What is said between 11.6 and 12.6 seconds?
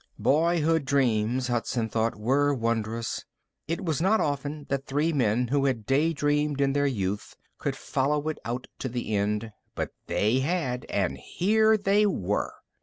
they were.